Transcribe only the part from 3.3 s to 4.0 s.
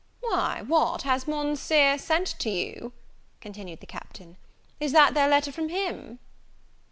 continued the